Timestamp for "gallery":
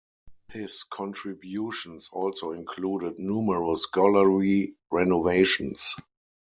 3.85-4.73